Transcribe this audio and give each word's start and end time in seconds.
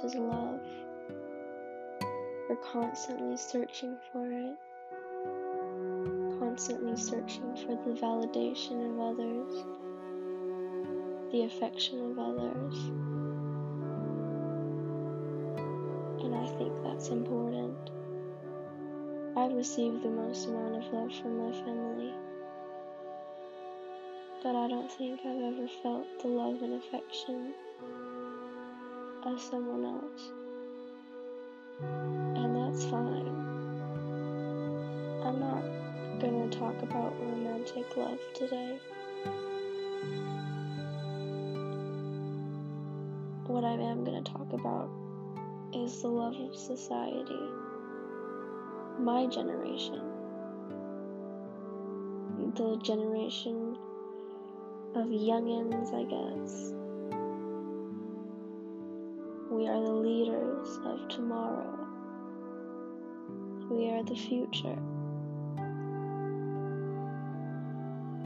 is 0.00 0.14
love. 0.14 0.60
We're 2.48 2.56
constantly 2.56 3.36
searching 3.36 3.96
for 4.10 4.26
it, 4.30 4.56
constantly 6.38 6.96
searching 6.96 7.54
for 7.56 7.76
the 7.84 7.94
validation 8.00 8.90
of 8.90 9.00
others, 9.00 9.64
the 11.30 11.44
affection 11.44 12.10
of 12.10 12.18
others. 12.18 12.74
And 16.24 16.34
I 16.34 16.46
think 16.58 16.72
that's 16.82 17.08
important. 17.08 17.90
I've 19.36 19.52
received 19.52 20.02
the 20.02 20.10
most 20.10 20.46
amount 20.48 20.76
of 20.76 20.92
love 20.92 21.14
from 21.20 21.38
my 21.38 21.52
family, 21.52 22.12
but 24.42 24.56
I 24.56 24.68
don't 24.68 24.90
think 24.90 25.20
I've 25.20 25.54
ever 25.54 25.68
felt 25.82 26.06
the 26.20 26.28
love 26.28 26.62
and 26.62 26.74
affection 26.82 27.54
of 29.26 29.40
someone 29.40 29.84
else. 29.84 30.32
And 31.80 32.56
that's 32.56 32.84
fine. 32.86 33.28
I'm 35.24 35.38
not 35.38 35.62
gonna 36.20 36.50
talk 36.50 36.82
about 36.82 37.14
romantic 37.20 37.96
love 37.96 38.18
today. 38.34 38.80
What 43.46 43.64
I 43.64 43.72
am 43.72 44.04
gonna 44.04 44.22
talk 44.22 44.52
about 44.52 44.88
is 45.72 46.02
the 46.02 46.08
love 46.08 46.34
of 46.36 46.56
society. 46.56 47.40
My 48.98 49.26
generation. 49.26 50.00
The 52.54 52.76
generation 52.82 53.76
of 54.94 55.06
youngins, 55.06 55.94
I 55.94 56.04
guess. 56.04 56.81
We 59.52 59.68
are 59.68 59.82
the 59.82 59.92
leaders 59.92 60.78
of 60.86 61.08
tomorrow. 61.08 61.78
We 63.68 63.90
are 63.90 64.02
the 64.02 64.14
future. 64.14 64.78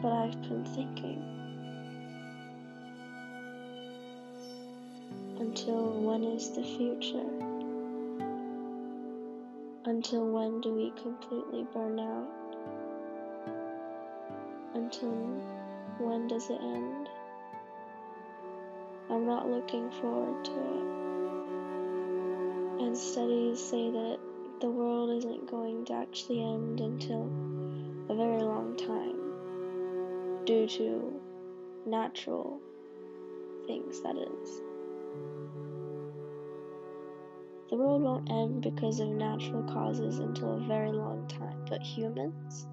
But 0.00 0.12
I've 0.12 0.40
been 0.42 0.64
thinking 0.64 1.20
until 5.40 6.00
when 6.00 6.22
is 6.22 6.50
the 6.50 6.62
future? 6.62 7.26
Until 9.84 10.28
when 10.28 10.60
do 10.60 10.74
we 10.74 10.92
completely 11.02 11.66
burn 11.74 11.98
out? 11.98 12.56
Until 14.74 15.10
when 15.98 16.28
does 16.28 16.50
it 16.50 16.60
end? 16.60 17.08
I'm 19.10 19.26
not 19.26 19.48
looking 19.48 19.90
forward 19.90 20.44
to 20.44 20.52
it. 20.52 20.95
And 22.78 22.96
studies 22.96 23.58
say 23.58 23.90
that 23.90 24.18
the 24.60 24.70
world 24.70 25.10
isn't 25.18 25.50
going 25.50 25.84
to 25.86 25.94
actually 25.94 26.42
end 26.42 26.80
until 26.80 27.24
a 28.08 28.14
very 28.14 28.42
long 28.42 28.76
time 28.76 30.44
due 30.44 30.66
to 30.66 31.20
natural 31.86 32.60
things, 33.66 34.00
that 34.02 34.16
is. 34.16 34.60
The 37.70 37.76
world 37.76 38.02
won't 38.02 38.30
end 38.30 38.62
because 38.62 39.00
of 39.00 39.08
natural 39.08 39.64
causes 39.64 40.20
until 40.20 40.54
a 40.54 40.60
very 40.60 40.92
long 40.92 41.26
time, 41.26 41.64
but 41.68 41.82
humans? 41.82 42.66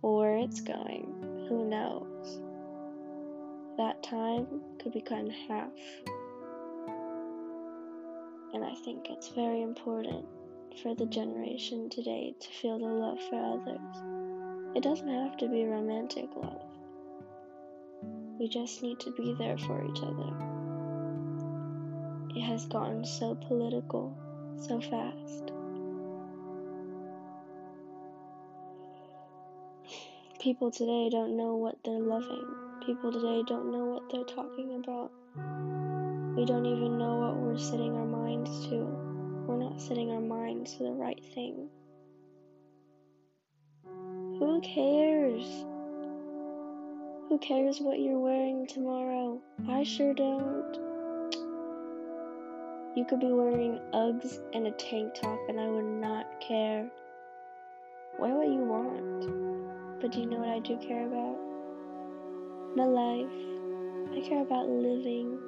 Where 0.00 0.36
it's 0.38 0.60
going, 0.60 1.46
who 1.48 1.68
knows? 1.68 2.40
That 3.76 4.02
time 4.02 4.46
could 4.78 4.92
be 4.92 5.00
cut 5.00 5.18
in 5.18 5.30
half. 5.30 5.70
And 8.54 8.64
I 8.64 8.74
think 8.84 9.10
it's 9.10 9.28
very 9.28 9.62
important 9.62 10.24
for 10.80 10.94
the 10.94 11.06
generation 11.06 11.90
today 11.90 12.34
to 12.38 12.48
feel 12.50 12.78
the 12.78 12.86
love 12.86 13.18
for 13.28 13.36
others. 13.36 14.76
It 14.76 14.82
doesn't 14.82 15.08
have 15.08 15.36
to 15.38 15.48
be 15.48 15.64
romantic 15.64 16.28
love. 16.36 16.62
We 18.38 18.48
just 18.48 18.80
need 18.80 19.00
to 19.00 19.10
be 19.10 19.34
there 19.34 19.58
for 19.58 19.84
each 19.84 20.00
other. 20.02 20.32
It 22.36 22.42
has 22.42 22.66
gotten 22.66 23.04
so 23.04 23.34
political 23.34 24.16
so 24.60 24.80
fast. 24.80 25.50
People 30.40 30.70
today 30.70 31.08
don't 31.10 31.36
know 31.36 31.56
what 31.56 31.76
they're 31.84 31.98
loving. 31.98 32.46
People 32.86 33.10
today 33.10 33.42
don't 33.48 33.72
know 33.72 33.84
what 33.86 34.10
they're 34.10 34.24
talking 34.24 34.80
about. 34.82 35.93
We 36.36 36.44
don't 36.44 36.66
even 36.66 36.98
know 36.98 37.16
what 37.18 37.36
we're 37.36 37.58
setting 37.58 37.94
our 37.94 38.04
minds 38.04 38.66
to. 38.66 38.76
We're 39.46 39.56
not 39.56 39.80
setting 39.80 40.10
our 40.10 40.20
minds 40.20 40.72
to 40.74 40.82
the 40.82 40.90
right 40.90 41.22
thing. 41.32 41.68
Who 43.84 44.60
cares? 44.60 45.46
Who 47.28 47.38
cares 47.38 47.78
what 47.80 48.00
you're 48.00 48.18
wearing 48.18 48.66
tomorrow? 48.66 49.40
I 49.68 49.84
sure 49.84 50.12
don't. 50.12 50.74
You 52.96 53.04
could 53.04 53.20
be 53.20 53.32
wearing 53.32 53.78
Uggs 53.92 54.40
and 54.54 54.66
a 54.66 54.72
tank 54.72 55.14
top, 55.14 55.38
and 55.48 55.60
I 55.60 55.68
would 55.68 56.00
not 56.00 56.26
care. 56.40 56.90
Wear 58.18 58.34
what 58.34 58.48
you 58.48 58.58
want. 58.58 60.00
But 60.00 60.10
do 60.10 60.20
you 60.20 60.26
know 60.26 60.38
what 60.38 60.48
I 60.48 60.58
do 60.58 60.76
care 60.78 61.06
about? 61.06 61.38
My 62.76 62.86
life. 62.86 63.30
I 64.16 64.28
care 64.28 64.42
about 64.42 64.68
living. 64.68 65.38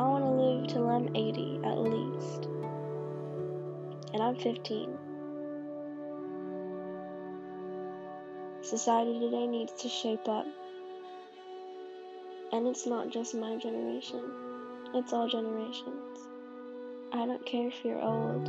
I 0.00 0.04
want 0.04 0.24
to 0.24 0.30
live 0.30 0.66
till 0.66 0.88
I'm 0.88 1.14
80 1.14 1.60
at 1.62 1.76
least. 1.76 2.46
And 4.14 4.22
I'm 4.22 4.34
15. 4.34 4.96
Society 8.62 9.20
today 9.20 9.46
needs 9.46 9.72
to 9.82 9.90
shape 9.90 10.26
up. 10.26 10.46
And 12.50 12.66
it's 12.66 12.86
not 12.86 13.10
just 13.10 13.34
my 13.34 13.58
generation, 13.58 14.22
it's 14.94 15.12
all 15.12 15.28
generations. 15.28 16.18
I 17.12 17.26
don't 17.26 17.44
care 17.44 17.68
if 17.68 17.84
you're 17.84 18.00
old. 18.00 18.48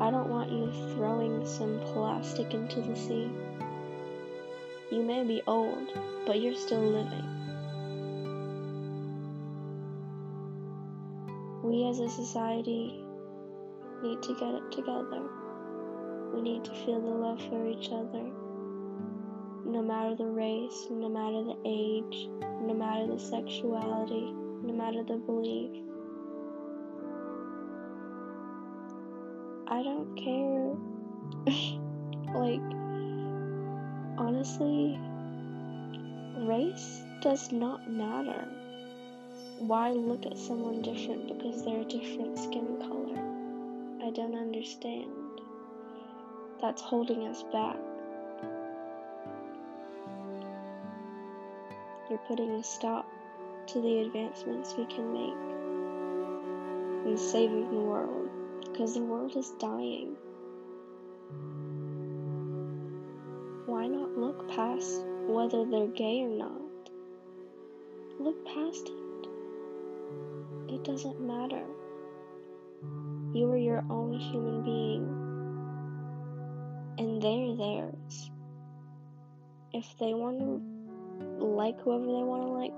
I 0.00 0.10
don't 0.10 0.28
want 0.28 0.50
you 0.50 0.72
throwing 0.94 1.46
some 1.46 1.78
plastic 1.92 2.52
into 2.52 2.80
the 2.80 2.96
sea. 2.96 3.30
You 4.90 5.04
may 5.04 5.22
be 5.22 5.40
old, 5.46 5.92
but 6.26 6.40
you're 6.40 6.56
still 6.56 6.82
living. 6.82 7.41
We 11.72 11.88
as 11.88 12.00
a 12.00 12.08
society 12.10 13.02
need 14.02 14.22
to 14.24 14.34
get 14.34 14.52
it 14.52 14.70
together. 14.72 15.22
We 16.34 16.42
need 16.42 16.64
to 16.66 16.70
feel 16.84 17.00
the 17.00 17.08
love 17.08 17.40
for 17.48 17.66
each 17.66 17.88
other. 17.90 18.30
No 19.64 19.80
matter 19.80 20.14
the 20.14 20.26
race, 20.26 20.88
no 20.90 21.08
matter 21.08 21.42
the 21.42 21.56
age, 21.64 22.28
no 22.60 22.74
matter 22.74 23.06
the 23.06 23.18
sexuality, 23.18 24.34
no 24.62 24.74
matter 24.74 25.02
the 25.02 25.16
belief. 25.16 25.70
I 29.66 29.82
don't 29.82 30.14
care. 30.14 30.76
like, 32.38 32.60
honestly, 34.18 35.00
race 36.46 37.00
does 37.22 37.50
not 37.50 37.90
matter. 37.90 38.46
Why 39.66 39.92
look 39.92 40.26
at 40.26 40.36
someone 40.36 40.82
different 40.82 41.28
because 41.28 41.62
they're 41.62 41.82
a 41.82 41.84
different 41.84 42.36
skin 42.36 42.78
color? 42.80 43.16
I 44.04 44.10
don't 44.10 44.34
understand. 44.34 45.08
That's 46.60 46.82
holding 46.82 47.28
us 47.28 47.44
back. 47.44 47.76
You're 52.10 52.18
putting 52.26 52.50
a 52.50 52.64
stop 52.64 53.06
to 53.68 53.80
the 53.80 54.00
advancements 54.00 54.74
we 54.76 54.84
can 54.86 55.12
make 55.12 55.30
in 57.06 57.16
saving 57.16 57.70
the 57.70 57.78
world 57.78 58.30
because 58.64 58.94
the 58.94 59.02
world 59.02 59.36
is 59.36 59.50
dying. 59.60 60.16
Why 63.66 63.86
not 63.86 64.18
look 64.18 64.48
past 64.50 65.04
whether 65.28 65.64
they're 65.64 65.86
gay 65.86 66.22
or 66.22 66.30
not? 66.30 66.90
Look 68.18 68.44
past 68.44 68.88
it. 68.88 69.11
It 70.72 70.84
doesn't 70.84 71.20
matter. 71.20 71.66
You 73.34 73.50
are 73.50 73.58
your 73.58 73.84
own 73.90 74.18
human 74.18 74.62
being, 74.62 75.04
and 76.96 77.20
they're 77.20 77.54
theirs. 77.54 78.30
If 79.74 79.98
they 79.98 80.14
want 80.14 80.38
to 80.40 81.44
like 81.44 81.78
whoever 81.82 82.06
they 82.06 82.24
want 82.24 82.42
to 82.42 82.48
like, 82.48 82.72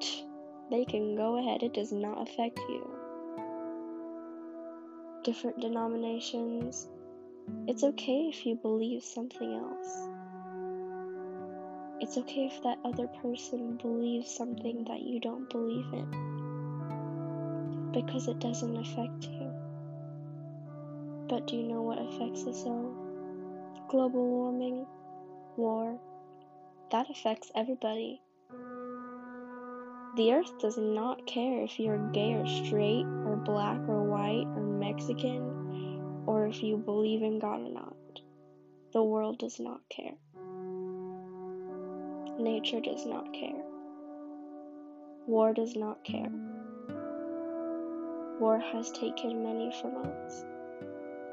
they 0.70 0.84
can 0.84 1.16
go 1.16 1.38
ahead. 1.38 1.62
It 1.62 1.72
does 1.72 1.92
not 1.92 2.20
affect 2.20 2.58
you. 2.68 2.90
Different 5.22 5.60
denominations. 5.60 6.88
It's 7.66 7.84
okay 7.84 8.28
if 8.28 8.44
you 8.44 8.56
believe 8.56 9.02
something 9.02 9.54
else. 9.54 10.08
It's 12.00 12.18
okay 12.18 12.50
if 12.52 12.62
that 12.64 12.78
other 12.84 13.06
person 13.06 13.78
believes 13.78 14.30
something 14.30 14.84
that 14.84 15.00
you 15.00 15.20
don't 15.20 15.48
believe 15.48 15.86
in. 15.94 16.43
Because 17.94 18.28
it 18.28 18.40
doesn't 18.40 18.76
affect 18.76 19.24
you. 19.24 19.50
But 21.28 21.46
do 21.46 21.56
you 21.56 21.62
know 21.62 21.80
what 21.80 21.98
affects 21.98 22.46
us 22.46 22.64
all? 22.64 22.92
Global 23.88 24.26
warming, 24.26 24.86
war, 25.56 25.98
that 26.90 27.08
affects 27.08 27.50
everybody. 27.54 28.20
The 30.16 30.32
earth 30.32 30.58
does 30.58 30.76
not 30.76 31.26
care 31.26 31.62
if 31.62 31.78
you're 31.80 32.10
gay 32.12 32.34
or 32.34 32.46
straight, 32.46 33.06
or 33.24 33.36
black 33.36 33.80
or 33.88 34.04
white, 34.04 34.46
or 34.54 34.62
Mexican, 34.62 36.22
or 36.26 36.46
if 36.46 36.62
you 36.62 36.76
believe 36.76 37.22
in 37.22 37.38
God 37.38 37.60
or 37.60 37.70
not. 37.70 38.20
The 38.92 39.02
world 39.02 39.38
does 39.38 39.58
not 39.58 39.80
care. 39.88 40.14
Nature 42.38 42.80
does 42.80 43.06
not 43.06 43.32
care. 43.32 43.62
War 45.26 45.52
does 45.52 45.74
not 45.74 46.04
care. 46.04 46.30
War 48.40 48.58
has 48.58 48.90
taken 48.90 49.44
many 49.44 49.72
from 49.80 49.96
us, 49.96 50.44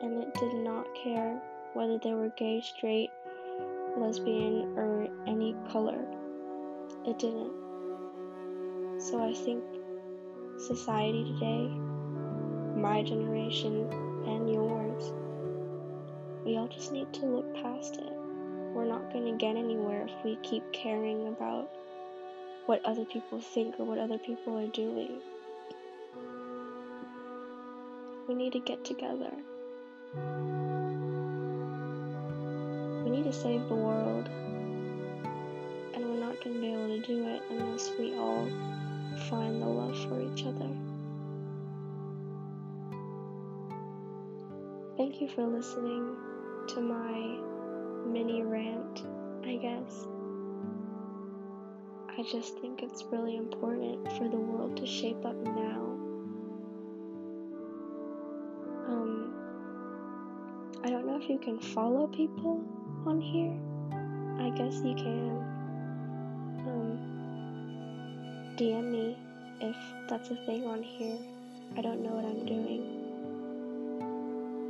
and 0.00 0.22
it 0.22 0.32
did 0.34 0.54
not 0.54 0.86
care 0.94 1.38
whether 1.74 1.98
they 1.98 2.14
were 2.14 2.30
gay, 2.30 2.62
straight, 2.62 3.10
lesbian, 3.98 4.76
or 4.78 5.06
any 5.26 5.54
color. 5.70 6.06
It 7.06 7.18
didn't. 7.18 7.52
So 8.98 9.22
I 9.22 9.34
think 9.34 9.62
society 10.58 11.24
today, 11.24 11.68
my 12.76 13.02
generation 13.02 13.90
and 14.26 14.50
yours, 14.50 15.12
we 16.46 16.56
all 16.56 16.68
just 16.68 16.92
need 16.92 17.12
to 17.12 17.26
look 17.26 17.54
past 17.62 17.96
it. 17.96 18.12
We're 18.72 18.86
not 18.86 19.12
going 19.12 19.26
to 19.26 19.36
get 19.36 19.56
anywhere 19.56 20.06
if 20.08 20.24
we 20.24 20.36
keep 20.42 20.64
caring 20.72 21.28
about 21.28 21.70
what 22.64 22.82
other 22.86 23.04
people 23.04 23.40
think 23.40 23.78
or 23.78 23.84
what 23.84 23.98
other 23.98 24.18
people 24.18 24.58
are 24.58 24.68
doing. 24.68 25.20
We 28.28 28.34
need 28.34 28.52
to 28.54 28.58
get 28.58 28.84
together. 28.84 29.32
We 33.04 33.10
need 33.10 33.24
to 33.24 33.32
save 33.32 33.68
the 33.68 33.74
world. 33.74 34.28
And 35.94 36.04
we're 36.04 36.20
not 36.20 36.42
going 36.42 36.54
to 36.54 36.60
be 36.60 36.72
able 36.72 36.88
to 36.88 37.06
do 37.06 37.28
it 37.28 37.42
unless 37.50 37.92
we 37.98 38.16
all 38.16 38.48
find 39.30 39.62
the 39.62 39.66
love 39.66 39.96
for 40.08 40.20
each 40.20 40.44
other. 40.44 40.70
Thank 44.96 45.20
you 45.20 45.28
for 45.28 45.46
listening 45.46 46.16
to 46.68 46.80
my 46.80 47.38
mini 48.10 48.42
rant, 48.42 49.04
I 49.44 49.56
guess. 49.56 50.06
I 52.18 52.22
just 52.22 52.58
think 52.58 52.82
it's 52.82 53.04
really 53.12 53.36
important 53.36 54.10
for 54.12 54.28
the 54.28 54.36
world 54.36 54.76
to 54.78 54.86
shape 54.86 55.24
up 55.24 55.36
now. 55.36 55.95
I 60.84 60.90
don't 60.90 61.06
know 61.06 61.18
if 61.20 61.28
you 61.28 61.38
can 61.38 61.58
follow 61.58 62.06
people 62.06 62.62
on 63.06 63.20
here. 63.20 63.52
I 64.44 64.50
guess 64.50 64.74
you 64.84 64.94
can. 64.94 65.30
Um, 66.66 67.16
DM 68.56 68.90
me 68.90 69.16
if 69.60 69.76
that's 70.08 70.30
a 70.30 70.36
thing 70.46 70.66
on 70.66 70.82
here. 70.82 71.18
I 71.76 71.82
don't 71.82 72.02
know 72.02 72.10
what 72.10 72.24
I'm 72.24 72.46
doing. 72.46 72.82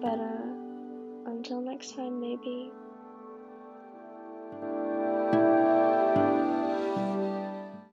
But 0.00 0.18
uh, 0.18 1.32
until 1.32 1.60
next 1.60 1.96
time, 1.96 2.20
maybe. 2.20 2.70